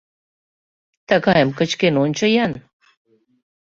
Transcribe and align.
Тыгайым 1.07 1.49
кычкен 1.57 1.95
ончо-ян! 2.03 2.51